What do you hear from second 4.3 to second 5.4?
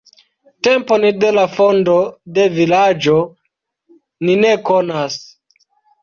ne konas.